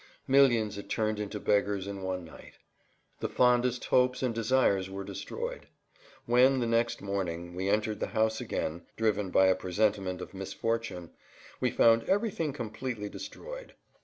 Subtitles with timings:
[0.27, 2.53] Millions it turned into beggars in one night;
[3.19, 5.67] the fondest hopes and desires were destroyed.
[6.25, 11.11] When, the next morning, we entered the house again, driven by a presentiment of misfortune,
[11.59, 13.75] we found everything completely destroyed.